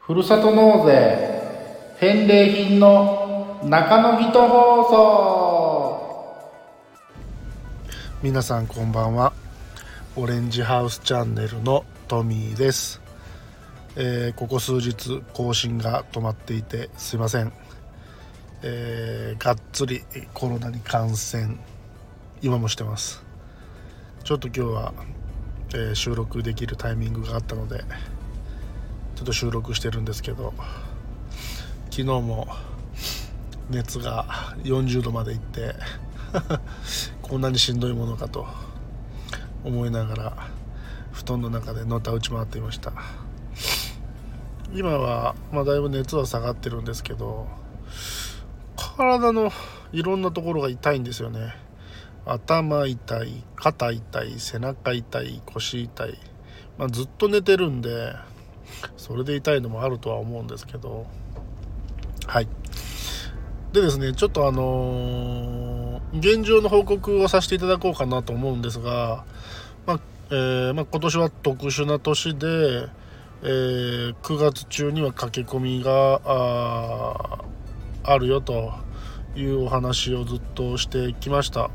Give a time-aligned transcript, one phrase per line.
[0.00, 6.00] ふるさと納税返礼品の中野人放送。
[8.20, 9.32] 皆さんこんばんは。
[10.16, 13.00] オレンジハウスチャンネルのトミーです、
[13.94, 17.52] えーここ数日更新が止まっていてすいません、
[18.64, 20.02] えーがっつり
[20.34, 21.56] コロナに感染
[22.42, 23.22] 今もしてます。
[24.24, 24.94] ちょっと今日は、
[25.74, 27.84] えー収録できるタイミングがあったので
[29.14, 30.52] ちょっと収録してるんですけど
[31.90, 32.48] 昨日も
[33.68, 34.24] 熱が
[34.64, 35.74] 40度までいって
[37.22, 38.46] こんなにしんどいものかと
[39.62, 40.48] 思いながら
[41.12, 42.92] 布団の中でのたうち回っていました。
[44.72, 47.48] 今は、まあ、だいぶ熱は下がってるんですけど
[48.76, 49.52] 体の
[49.92, 51.69] いろんなところが痛いんですよね。
[52.26, 56.18] 頭痛い肩痛い背中痛い腰痛い、
[56.78, 58.14] まあ、ずっと寝てるんで
[58.96, 61.06] それで痛いのもあるとは思うんですけど。
[62.26, 62.48] はい。
[63.72, 69.24] でですねちょっとあのー現状の報告をさせていただこうかなと思うんですが、
[69.86, 70.00] まあ
[70.30, 72.88] えーまあ、今年は特殊な年で、
[73.42, 77.44] えー9月中には駆け込みがあ
[78.02, 78.72] あるよと
[79.36, 81.70] いうお話をずっとしてきました。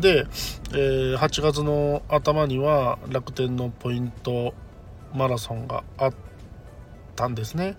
[0.00, 0.26] で、
[0.72, 4.54] えー8月の頭には楽天のポイント
[5.14, 6.14] マラソンがあっ
[7.14, 7.76] たんですね。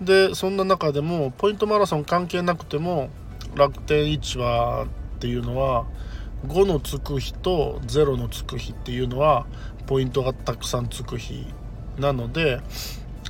[0.00, 3.10] でそんな中でもポイントマラソン関係なくても
[3.54, 5.86] 楽天市場っていうのは
[6.48, 9.46] 5のつく日と0のつく日っていうのは
[9.86, 11.46] ポイントがたくさんつく日
[11.98, 12.60] なので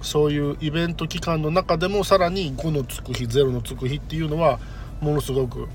[0.02, 4.58] そういうイベント期間の中でもさらに5のつく日0のつく日っていうのは
[5.00, 5.68] ものすごく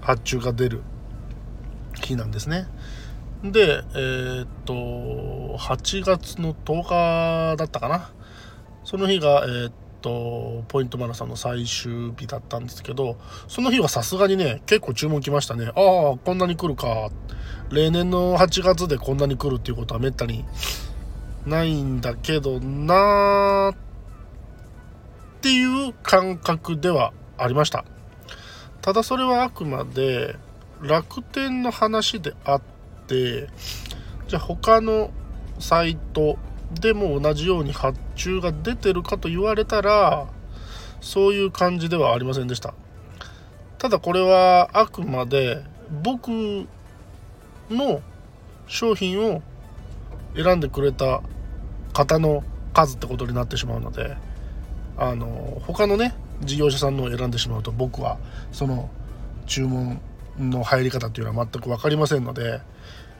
[0.00, 0.82] 発注が出る
[1.94, 2.66] 日なんですね。
[3.42, 4.74] でえーっと
[5.58, 6.82] 8月の10
[7.54, 8.10] 日だったかな。
[8.84, 13.16] その日がえーっとポイントマラソンの最終日だったんですけど
[13.48, 15.66] その日はさすがにね結構注文来ましたね。
[15.66, 17.10] ああこんなに来るか。
[17.70, 20.44] 例年の8月でこんなに来るっていうことはめったに
[21.46, 23.76] ないんだけどなーっ
[25.40, 27.84] ていう感覚ではありました。
[28.82, 30.36] ただそれはあくまで
[30.86, 32.62] 楽天の話であっ
[33.06, 33.48] て
[34.28, 35.10] じゃあ他の
[35.58, 36.38] サイト
[36.80, 40.26] でも同じように発注が出てるかと言われたら
[41.00, 42.74] そういう感じではありませんでした。
[43.78, 45.62] ただこれはあくまで
[46.02, 46.28] 僕
[47.70, 48.00] の
[48.66, 49.42] 商品を
[50.34, 51.22] 選んでくれた
[51.92, 54.16] 方の数ってことになってしまうので
[54.96, 58.18] あの他のね事業者さんのを選んでしまうと僕は
[58.52, 58.90] その
[59.46, 60.00] 注文
[60.38, 62.60] の入り方っていうのは全く分かりませんので、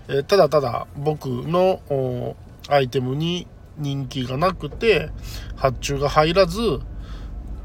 [0.08, 2.36] えただただ僕の
[2.68, 3.46] アイテムに
[3.78, 5.10] 人気がなくて
[5.56, 6.60] 発注が入らず、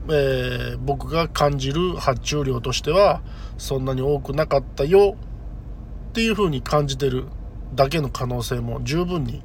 [0.08, 3.22] えー僕が感じる発注量としては
[3.58, 5.16] そんなに多くなかったよ
[6.10, 7.26] っていう風に感じてる
[7.76, 9.44] だけの可能性も十分に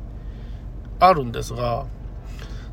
[1.00, 1.86] あるんですが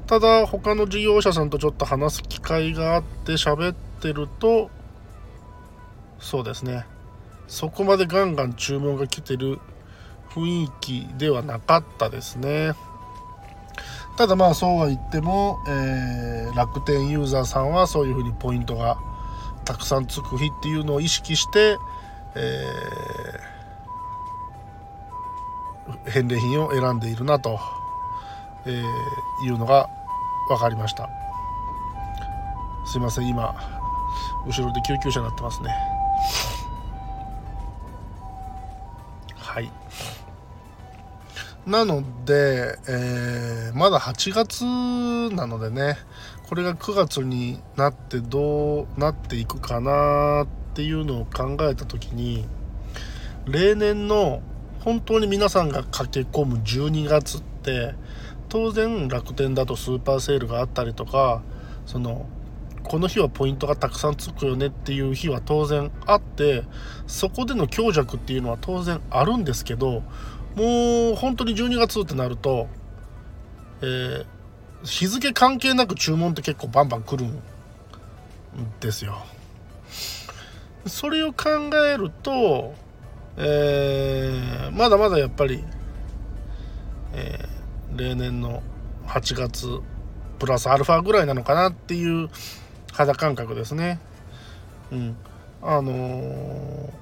[0.08, 4.70] ただ他の事業者さんとちょっと話す機会があって喋ってると
[6.20, 6.86] そうですね。
[7.48, 9.60] そこまでガンガン注文が来てる
[10.30, 12.74] 雰囲気ではなかったですね。
[14.18, 18.98] ただまあそうは言っても、えー楽天ユーザーさんはそういうふうにポイントが
[19.64, 21.78] たくさんつく日っていうのを意識して、
[22.36, 27.60] えー返礼品を選んでいるなと、
[28.66, 29.90] えーいうのが
[30.50, 31.10] 分かりました。
[32.86, 33.56] すいません今
[34.46, 35.91] 後ろで救急車鳴ってますね。
[39.52, 39.70] はい。
[41.66, 45.98] なので、えーまだ8月なのでね
[46.48, 52.46] これが9月になってどうなっていくかなっていうのを考えた時に
[53.46, 54.42] 例年の
[54.80, 57.96] 本当に皆さんが駆け込む12月って
[58.50, 61.42] 当然楽天だとスーパーセールがあったりとか
[61.86, 62.26] その
[62.84, 66.64] この日はポイントがたくさんつくよねっていう日は当然あって
[67.08, 70.04] そこでの強弱っていうのは当然あるんですけど
[70.56, 72.68] もう本当に12月ってなると、
[73.82, 74.26] えー
[74.84, 77.40] 日付関係なく注文って結構バンバン来るん
[78.80, 79.24] ですよ。
[80.88, 81.50] それを考
[81.88, 82.74] えると、
[83.38, 85.64] えーまだまだやっぱり、
[87.14, 88.64] えー例年の
[89.06, 89.68] 8月
[90.40, 92.30] プラスアルファぐらいなのかなっていう
[93.06, 94.00] 肌感覚ですね。
[94.92, 95.18] うん、
[95.62, 97.02] あのー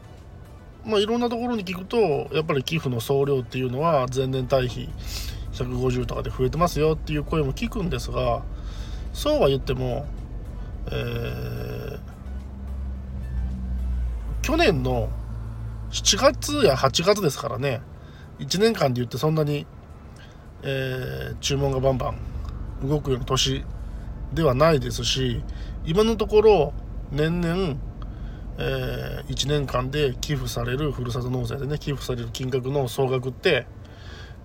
[0.85, 1.97] まあ、いろんなところに聞くと
[2.33, 4.89] やっぱり寄付の総量っていうのは前年対比
[5.53, 8.43] 150とかで増えてますよっていう声も聞くんですが
[9.13, 10.05] そうは言っても、
[10.87, 11.99] えー、
[14.41, 15.09] 去年の
[15.91, 17.81] 7月や8月ですからね
[18.39, 19.67] 1年間で言ってそんなに、
[20.63, 22.11] えー、注文がバンバ
[22.81, 23.65] ン動くような年
[24.33, 25.41] ではないですし
[25.85, 26.73] 今のところ
[27.11, 27.75] 年々、
[28.57, 33.65] えー、1年間で寄付されるふるさと納税でね寄付される金額の総額って、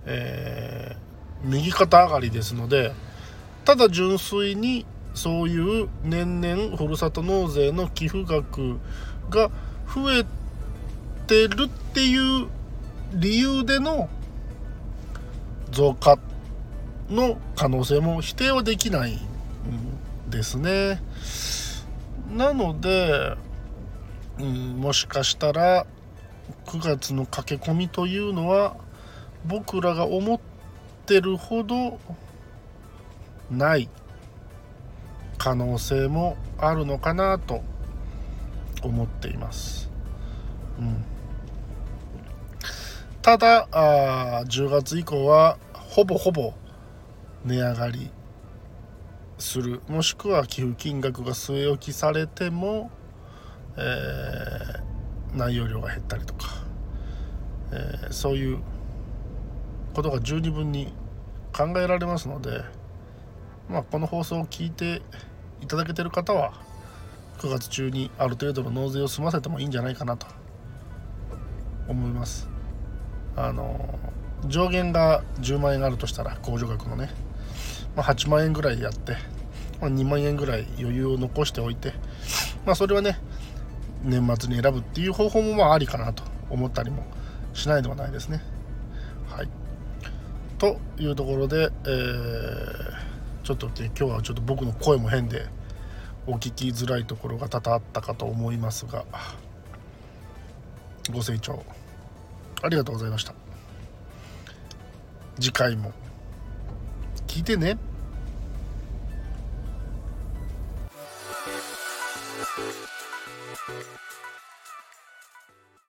[0.05, 2.93] えー、右肩上がりですので
[3.63, 8.79] ただ純粋にそういう年々ふるさと納税の寄付額
[9.29, 9.49] が
[9.93, 10.25] 増え
[11.27, 12.47] てるっていう
[13.13, 14.09] 理由での
[15.71, 16.19] 増加
[17.09, 19.19] の可能性も否定はできない。
[20.29, 21.01] ですね。
[22.29, 23.35] なので、
[24.39, 25.85] うん、もしかしたら
[26.65, 28.75] 9月の駆け込みというのは
[29.45, 30.39] 僕らが思っ
[31.05, 31.99] てるほど
[33.49, 33.89] ない
[35.37, 37.61] 可能性もあるのかなと
[38.81, 39.89] 思っています。
[40.79, 41.05] うん
[43.21, 46.53] ただあ10月以降はほぼほぼ
[47.43, 48.11] 値上がり
[49.37, 49.81] する。
[49.87, 52.91] もしくは寄付金額が据え置きされても、
[53.77, 56.47] えー、内容量が減ったりとか、
[57.71, 58.59] えー、そういう
[59.93, 60.93] ことが十二分に
[61.53, 62.61] 考えられますので、
[63.69, 65.01] まあ、この放送を聞いて
[65.61, 66.53] いただけてる方は
[67.39, 70.27] 9月中にある程度の納税を済ませてもいいんじゃないかなと。
[71.87, 72.49] 思います。
[73.35, 73.99] あの
[74.47, 77.09] 上限が10万円あるとしたら控除額のね、
[77.95, 79.13] まあ、8万円ぐらいやって、
[79.81, 81.93] まあ、2万円ぐらい余裕を残しておいて、
[82.65, 83.17] まあ、それはね
[84.03, 87.03] 年末に選ぶっていう方法もまあありかなと思ったりも
[87.53, 88.41] しないではないですね。
[89.29, 89.49] はい、
[90.57, 92.91] というところで、えー、
[93.43, 95.47] ちょっと、ね、今日はちょっと僕の声も変で
[96.27, 99.05] お聞きづらいところが多々あったかと思いますが
[101.11, 101.63] ご清聴
[102.61, 103.33] ありがとうございました。
[105.39, 105.91] 次回も。
[107.35, 107.77] 聞いてね「